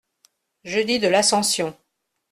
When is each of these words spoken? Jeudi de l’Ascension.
Jeudi 0.63 0.97
de 0.97 1.07
l’Ascension. 1.09 1.77